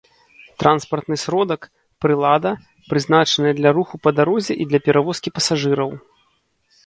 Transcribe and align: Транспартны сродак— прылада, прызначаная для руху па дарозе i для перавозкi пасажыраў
Транспартны 0.61 1.15
сродак— 1.23 1.67
прылада, 2.05 2.51
прызначаная 2.89 3.53
для 3.59 3.69
руху 3.79 3.95
па 4.05 4.09
дарозе 4.21 4.53
i 4.65 4.69
для 4.71 4.79
перавозкi 4.87 5.35
пасажыраў 5.39 5.91